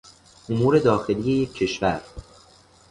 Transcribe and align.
امور 0.49 0.79
داخلی 0.79 1.31
یک 1.31 1.53
کشور 1.53 2.01